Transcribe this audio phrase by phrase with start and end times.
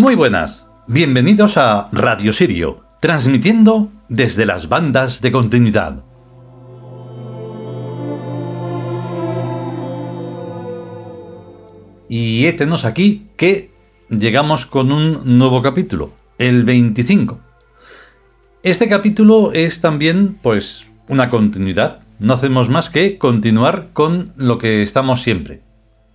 [0.00, 6.02] Muy buenas, bienvenidos a Radio Sirio, transmitiendo desde las bandas de continuidad.
[12.08, 13.72] Y étenos aquí que
[14.08, 17.38] llegamos con un nuevo capítulo, el 25.
[18.62, 22.00] Este capítulo es también, pues, una continuidad.
[22.18, 25.60] No hacemos más que continuar con lo que estamos siempre,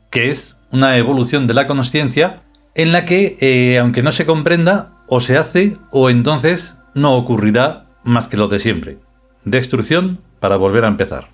[0.09, 2.41] que es una evolución de la conciencia
[2.75, 7.87] en la que, eh, aunque no se comprenda, o se hace o entonces no ocurrirá
[8.03, 8.99] más que lo de siempre.
[9.43, 11.29] Destrucción para volver a empezar.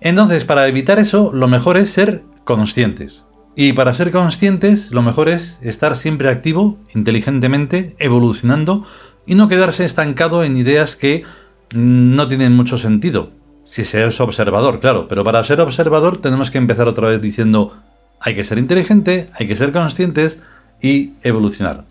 [0.00, 3.24] Entonces, para evitar eso, lo mejor es ser conscientes.
[3.54, 8.84] Y para ser conscientes, lo mejor es estar siempre activo, inteligentemente, evolucionando
[9.24, 11.24] y no quedarse estancado en ideas que
[11.74, 13.30] no tienen mucho sentido.
[13.64, 17.72] Si se es observador, claro, pero para ser observador tenemos que empezar otra vez diciendo
[18.26, 20.42] hay que ser inteligente, hay que ser conscientes
[20.82, 21.84] y evolucionar.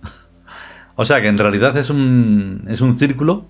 [0.98, 3.46] O sea que en realidad es un, es un círculo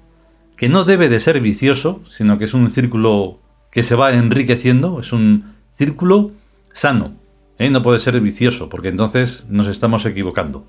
[0.55, 3.39] que no debe de ser vicioso, sino que es un círculo
[3.71, 6.31] que se va enriqueciendo, es un círculo
[6.73, 7.15] sano.
[7.57, 7.71] ¿eh?
[7.71, 10.67] No puede ser vicioso, porque entonces nos estamos equivocando.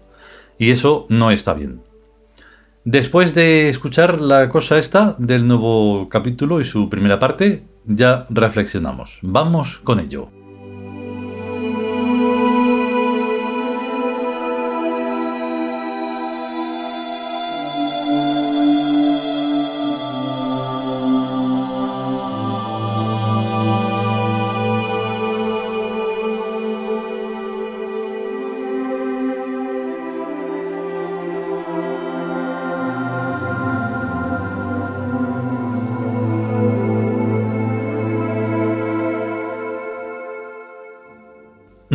[0.59, 1.83] Y eso no está bien.
[2.84, 9.19] Después de escuchar la cosa esta del nuevo capítulo y su primera parte, ya reflexionamos.
[9.21, 10.35] Vamos con ello.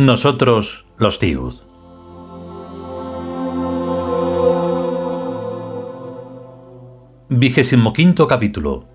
[0.02, 1.54] Nosotros los Tiud.
[7.28, 8.88] Vigésimo quinto capítulo.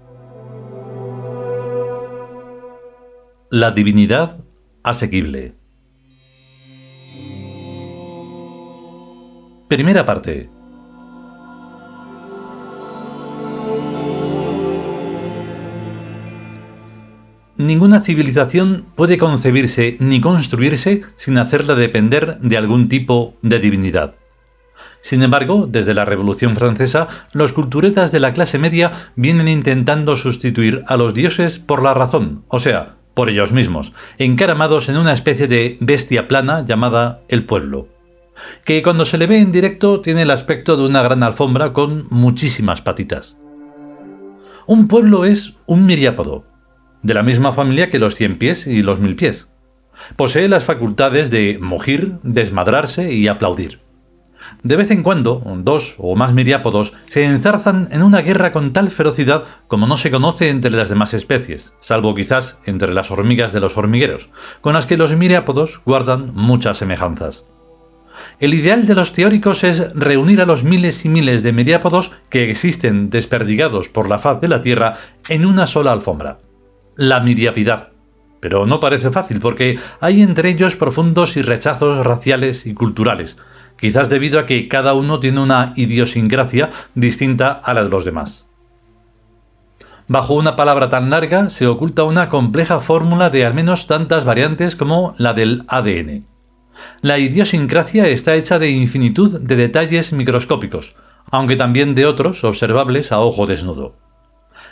[3.50, 4.44] La divinidad
[4.84, 5.56] asequible.
[9.70, 10.57] Primera parte.
[17.68, 24.16] Ninguna civilización puede concebirse ni construirse sin hacerla depender de algún tipo de divinidad.
[25.02, 30.86] Sin embargo, desde la Revolución Francesa, los culturetas de la clase media vienen intentando sustituir
[30.88, 35.50] a los dioses por la razón, o sea, por ellos mismos, encaramados en una especie
[35.50, 37.90] de bestia plana llamada el pueblo,
[38.64, 42.08] que cuando se le ve en directo tiene el aspecto de una gran alfombra con
[42.12, 43.36] muchísimas patitas.
[44.68, 46.46] Un pueblo es un miriápodo,
[47.08, 49.48] de la misma familia que los cien pies y los mil pies.
[50.18, 53.80] Posee las facultades de mugir, desmadrarse y aplaudir.
[54.62, 58.90] De vez en cuando, dos o más miriápodos se enzarzan en una guerra con tal
[58.92, 63.62] ferocidad como no se conoce entre las demás especies, salvo quizás entre las hormigas de
[63.62, 64.30] los hormigueros,
[64.60, 67.46] con las que los miriápodos guardan muchas semejanzas.
[68.40, 72.52] El ideal de los teóricos es reunir a los miles y miles de miriápodos que
[72.52, 74.98] existen desperdigados por la faz de la Tierra
[75.30, 76.40] en una sola alfombra
[76.98, 77.90] la miriapidad.
[78.40, 83.38] Pero no parece fácil porque hay entre ellos profundos y rechazos raciales y culturales,
[83.80, 88.46] quizás debido a que cada uno tiene una idiosincrasia distinta a la de los demás.
[90.10, 94.76] Bajo una palabra tan larga se oculta una compleja fórmula de al menos tantas variantes
[94.76, 96.26] como la del ADN.
[97.02, 100.96] La idiosincrasia está hecha de infinitud de detalles microscópicos,
[101.30, 103.96] aunque también de otros observables a ojo desnudo.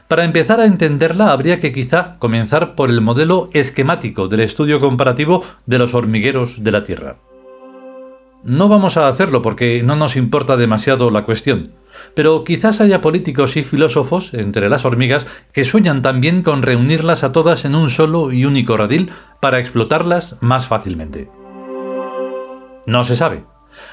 [0.07, 5.43] Para empezar a entenderla habría que quizá comenzar por el modelo esquemático del estudio comparativo
[5.65, 7.17] de los hormigueros de la Tierra.
[8.43, 11.71] No vamos a hacerlo porque no nos importa demasiado la cuestión,
[12.13, 17.31] pero quizás haya políticos y filósofos entre las hormigas que sueñan también con reunirlas a
[17.31, 21.27] todas en un solo y único radil para explotarlas más fácilmente.
[22.85, 23.45] No se sabe,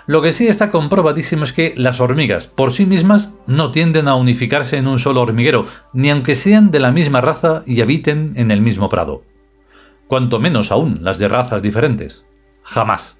[0.06, 4.16] lo que sí está comprobadísimo es que las hormigas por sí mismas no tienden a
[4.16, 8.50] unificarse en un solo hormiguero, ni aunque sean de la misma raza y habiten en
[8.50, 9.22] el mismo prado.
[10.08, 12.24] Cuanto menos aún las de razas diferentes.
[12.64, 13.16] Jamás.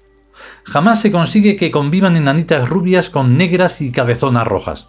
[0.65, 4.87] Jamás se consigue que convivan enanitas rubias con negras y cabezonas rojas.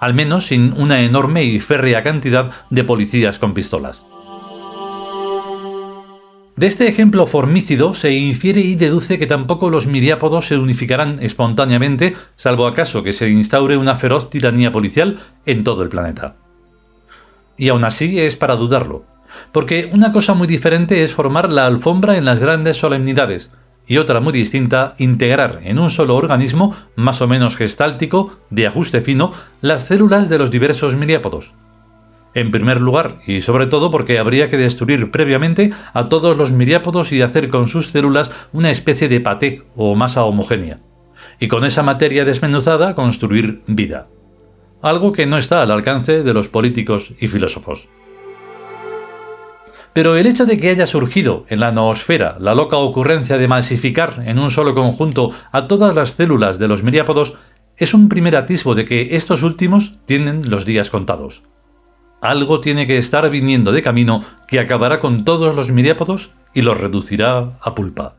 [0.00, 4.04] Al menos sin una enorme y férrea cantidad de policías con pistolas.
[6.56, 12.14] De este ejemplo formícido se infiere y deduce que tampoco los miriápodos se unificarán espontáneamente,
[12.36, 16.36] salvo acaso que se instaure una feroz tiranía policial en todo el planeta.
[17.56, 19.06] Y aún así es para dudarlo,
[19.50, 23.50] porque una cosa muy diferente es formar la alfombra en las grandes solemnidades,
[23.86, 29.00] y otra muy distinta integrar en un solo organismo, más o menos gestáltico, de ajuste
[29.00, 29.32] fino,
[29.62, 31.54] las células de los diversos miriápodos.
[32.34, 37.12] En primer lugar, y sobre todo porque habría que destruir previamente a todos los miriápodos
[37.12, 40.80] y hacer con sus células una especie de paté o masa homogénea.
[41.38, 44.08] Y con esa materia desmenuzada construir vida.
[44.80, 47.88] Algo que no está al alcance de los políticos y filósofos.
[49.92, 54.22] Pero el hecho de que haya surgido en la noosfera la loca ocurrencia de masificar
[54.24, 57.34] en un solo conjunto a todas las células de los miriápodos
[57.76, 61.42] es un primer atisbo de que estos últimos tienen los días contados.
[62.22, 66.78] Algo tiene que estar viniendo de camino que acabará con todos los miriápodos y los
[66.80, 68.14] reducirá a pulpa.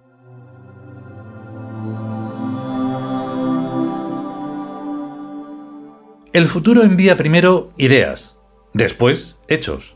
[6.34, 8.36] El futuro envía primero ideas,
[8.74, 9.96] después hechos.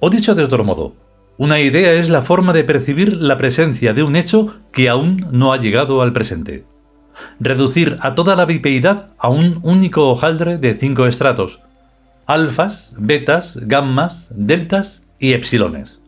[0.00, 0.94] O dicho de otro modo,
[1.38, 5.54] una idea es la forma de percibir la presencia de un hecho que aún no
[5.54, 6.66] ha llegado al presente.
[7.38, 11.60] Reducir a toda la bipeidad a un único hojaldre de cinco estratos,
[12.32, 16.00] alfas, betas, gammas, deltas y epsilones.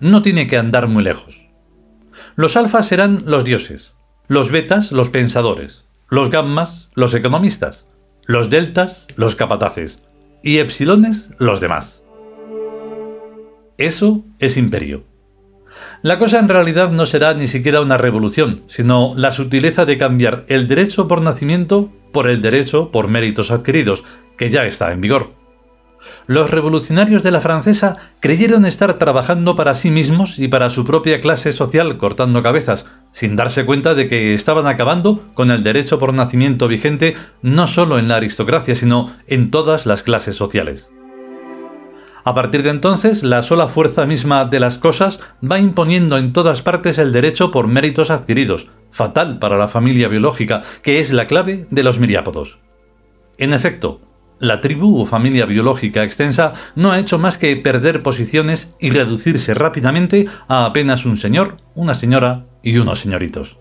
[0.00, 1.46] No tiene que andar muy lejos.
[2.34, 3.94] Los alfas serán los dioses,
[4.28, 7.86] los betas los pensadores, los gammas los economistas,
[8.26, 10.00] los deltas los capataces
[10.42, 12.02] y epsilones los demás.
[13.78, 15.04] Eso es imperio.
[16.02, 20.44] La cosa en realidad no será ni siquiera una revolución, sino la sutileza de cambiar
[20.48, 24.04] el derecho por nacimiento por el derecho por méritos adquiridos,
[24.36, 25.35] que ya está en vigor
[26.26, 31.20] los revolucionarios de la francesa creyeron estar trabajando para sí mismos y para su propia
[31.20, 36.12] clase social cortando cabezas, sin darse cuenta de que estaban acabando con el derecho por
[36.12, 40.90] nacimiento vigente no solo en la aristocracia, sino en todas las clases sociales.
[42.24, 46.60] A partir de entonces, la sola fuerza misma de las cosas va imponiendo en todas
[46.60, 51.68] partes el derecho por méritos adquiridos, fatal para la familia biológica, que es la clave
[51.70, 52.58] de los miriápodos.
[53.38, 54.00] En efecto,
[54.38, 59.54] la tribu o familia biológica extensa no ha hecho más que perder posiciones y reducirse
[59.54, 63.58] rápidamente a apenas un señor, una señora y unos señoritos.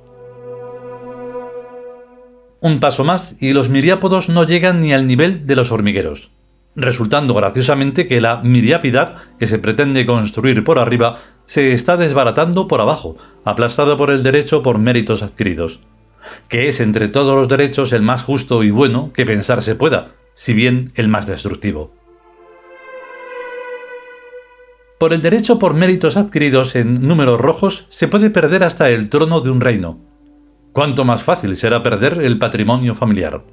[2.59, 6.31] Un paso más y los miriápodos no llegan ni al nivel de los hormigueros,
[6.75, 12.81] resultando graciosamente que la miriapidad que se pretende construir por arriba se está desbaratando por
[12.81, 15.79] abajo, aplastada por el derecho por méritos adquiridos,
[16.49, 20.13] que es entre todos los derechos el más justo y bueno que pensar se pueda,
[20.35, 21.91] si bien el más destructivo.
[24.99, 29.41] Por el derecho por méritos adquiridos en números rojos se puede perder hasta el trono
[29.41, 29.99] de un reino.
[30.71, 33.43] Cuánto más fácil será perder el patrimonio familiar.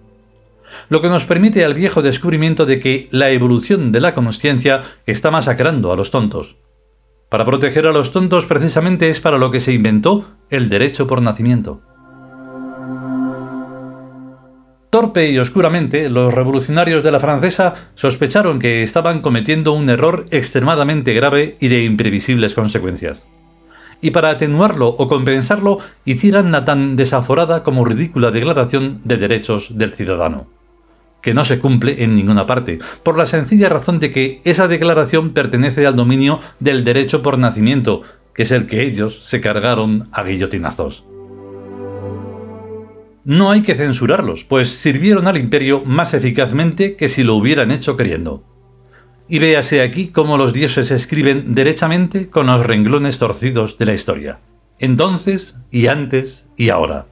[0.88, 5.30] Lo que nos permite al viejo descubrimiento de que la evolución de la conciencia está
[5.30, 6.56] masacrando a los tontos.
[7.28, 11.22] Para proteger a los tontos precisamente es para lo que se inventó el derecho por
[11.22, 11.80] nacimiento.
[14.92, 21.14] Torpe y oscuramente, los revolucionarios de la francesa sospecharon que estaban cometiendo un error extremadamente
[21.14, 23.26] grave y de imprevisibles consecuencias.
[24.02, 29.94] Y para atenuarlo o compensarlo, hicieran la tan desaforada como ridícula declaración de derechos del
[29.94, 30.46] ciudadano,
[31.22, 35.30] que no se cumple en ninguna parte, por la sencilla razón de que esa declaración
[35.30, 38.02] pertenece al dominio del derecho por nacimiento,
[38.34, 41.04] que es el que ellos se cargaron a guillotinazos.
[43.24, 47.96] No hay que censurarlos, pues sirvieron al imperio más eficazmente que si lo hubieran hecho
[47.96, 48.44] queriendo.
[49.28, 54.40] Y véase aquí cómo los dioses escriben derechamente con los renglones torcidos de la historia.
[54.80, 57.06] Entonces, y antes, y ahora.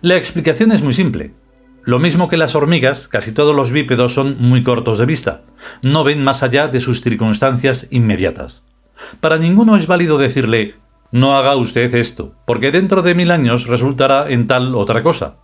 [0.00, 1.34] La explicación es muy simple.
[1.82, 5.42] Lo mismo que las hormigas, casi todos los bípedos son muy cortos de vista.
[5.82, 8.62] No ven más allá de sus circunstancias inmediatas.
[9.20, 10.76] Para ninguno es válido decirle,
[11.14, 15.36] no haga usted esto, porque dentro de mil años resultará en tal otra cosa.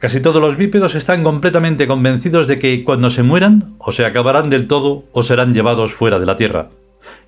[0.00, 4.50] Casi todos los bípedos están completamente convencidos de que cuando se mueran, o se acabarán
[4.50, 6.70] del todo o serán llevados fuera de la Tierra.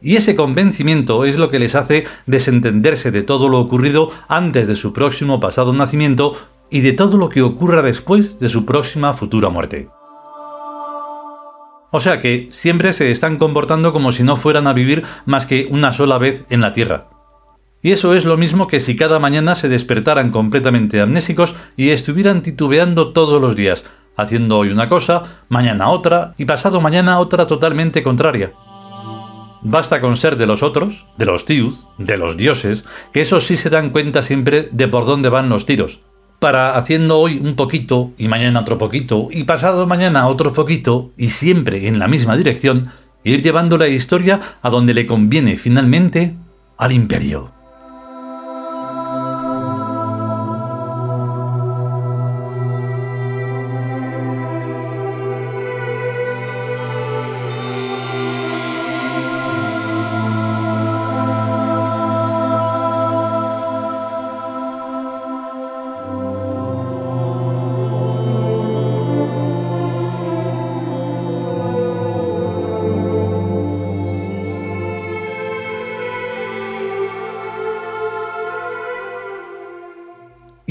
[0.01, 4.75] Y ese convencimiento es lo que les hace desentenderse de todo lo ocurrido antes de
[4.75, 6.35] su próximo pasado nacimiento
[6.71, 9.89] y de todo lo que ocurra después de su próxima futura muerte.
[11.93, 15.69] O sea que siempre se están comportando como si no fueran a vivir más que
[15.71, 17.11] una sola vez en la Tierra.
[17.83, 22.41] Y eso es lo mismo que si cada mañana se despertaran completamente amnésicos y estuvieran
[22.41, 23.85] titubeando todos los días,
[24.17, 28.53] haciendo hoy una cosa, mañana otra y pasado mañana otra totalmente contraria.
[29.61, 33.59] Basta con ser de los otros, de los tius, de los dioses, que esos sí
[33.59, 36.01] se dan cuenta siempre de por dónde van los tiros,
[36.43, 41.29] para haciendo hoy un poquito y mañana otro poquito y pasado mañana otro poquito y
[41.29, 42.91] siempre en la misma dirección,
[43.23, 46.35] ir llevando la historia a donde le conviene finalmente
[46.77, 47.62] al imperio.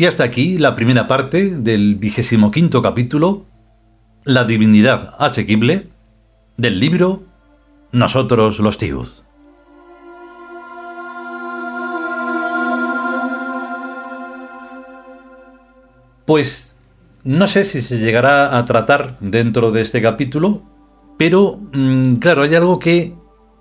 [0.01, 3.46] Y hasta aquí la primera parte del vigésimo quinto capítulo,
[4.24, 5.89] La divinidad asequible,
[6.58, 7.22] del libro
[7.91, 9.22] Nosotros los Tius.
[16.25, 16.75] Pues
[17.24, 20.63] no sé si se llegará a tratar dentro de este capítulo,
[21.20, 23.13] pero mm, claro, hay algo que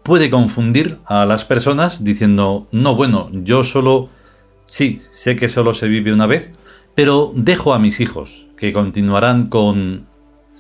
[0.02, 4.09] puede confundir a las personas diciendo, no, bueno, yo solo
[4.71, 6.53] Sí, sé que solo se vive una vez,
[6.95, 10.07] pero dejo a mis hijos, que continuarán con...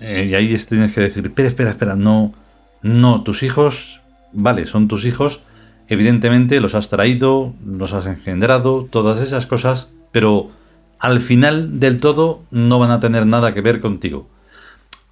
[0.00, 2.34] Eh, y ahí tienes que decir, espera, espera, espera, no,
[2.82, 4.00] no, tus hijos,
[4.32, 5.42] vale, son tus hijos,
[5.86, 10.50] evidentemente los has traído, los has engendrado, todas esas cosas, pero
[10.98, 14.26] al final del todo no van a tener nada que ver contigo.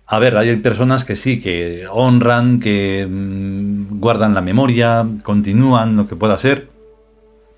[0.09, 6.09] A ver, hay personas que sí, que honran, que mm, guardan la memoria, continúan lo
[6.09, 6.69] que pueda ser,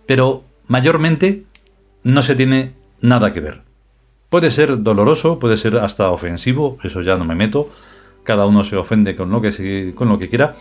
[0.06, 1.46] pero mayormente
[2.04, 3.62] no se tiene nada que ver.
[4.28, 7.70] Puede ser doloroso, puede ser hasta ofensivo, eso ya no me meto,
[8.22, 10.54] cada uno se ofende con lo que, con lo que quiera,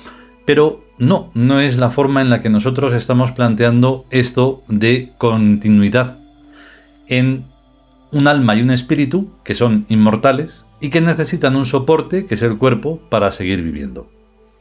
[0.47, 6.17] pero no, no es la forma en la que nosotros estamos planteando esto de continuidad
[7.07, 7.45] en
[8.11, 12.41] un alma y un espíritu que son inmortales y que necesitan un soporte que es
[12.41, 14.09] el cuerpo para seguir viviendo.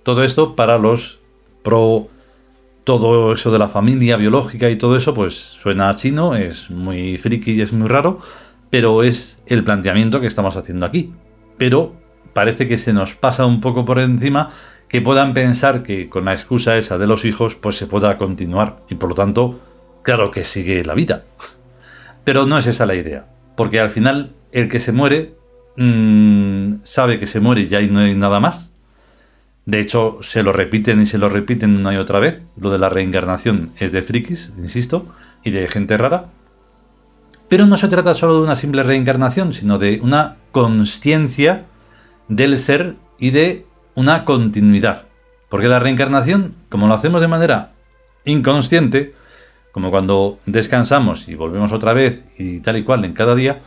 [0.02, 1.20] Todo esto para los
[1.62, 2.08] pro
[2.88, 7.18] todo eso de la familia biológica y todo eso, pues suena a chino, es muy
[7.18, 8.20] friki y es muy raro,
[8.70, 11.12] pero es el planteamiento que estamos haciendo aquí.
[11.58, 11.96] Pero
[12.32, 14.52] parece que se nos pasa un poco por encima
[14.88, 18.80] que puedan pensar que con la excusa esa de los hijos, pues se pueda continuar.
[18.88, 19.60] Y por lo tanto,
[20.02, 21.24] claro que sigue la vida.
[22.24, 23.26] Pero no es esa la idea.
[23.54, 25.34] Porque al final, el que se muere
[25.76, 28.72] mmm, sabe que se muere y ya no hay nada más.
[29.68, 32.40] De hecho, se lo repiten y se lo repiten una y otra vez.
[32.56, 36.30] Lo de la reencarnación es de frikis, insisto, y de gente rara.
[37.50, 41.66] Pero no se trata solo de una simple reencarnación, sino de una conciencia
[42.28, 45.02] del ser y de una continuidad.
[45.50, 47.72] Porque la reencarnación, como lo hacemos de manera
[48.24, 49.14] inconsciente,
[49.72, 53.60] como cuando descansamos y volvemos otra vez y tal y cual en cada día,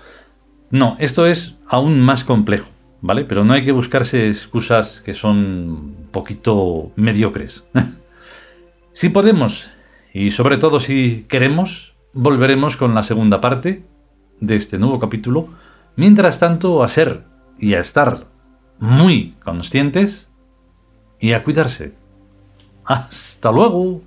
[0.72, 2.72] no, esto es aún más complejo.
[3.02, 3.26] ¿Vale?
[3.26, 7.64] Pero no hay que buscarse excusas que son un poquito mediocres.
[8.94, 9.70] si podemos,
[10.14, 13.84] y sobre todo si queremos, volveremos con la segunda parte
[14.40, 15.50] de este nuevo capítulo.
[15.96, 17.24] Mientras tanto, a ser
[17.60, 18.28] y a estar
[18.80, 20.30] muy conscientes
[21.20, 21.94] y a cuidarse.
[22.86, 24.02] Hasta luego.